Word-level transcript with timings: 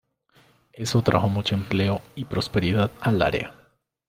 Eso 0.73 1.03
trajo 1.03 1.29
mucho 1.29 1.53
empleo 1.53 2.01
y 2.15 2.25
prosperidad 2.25 2.89
al 3.01 3.21
área. 3.21 3.53